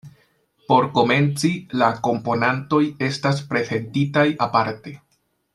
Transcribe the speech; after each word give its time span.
Por 0.71 0.87
komenci, 0.95 1.51
la 1.83 1.91
komponantoj 2.09 2.81
estas 3.11 3.45
prezentitaj 3.53 4.29
aparte. 4.49 4.99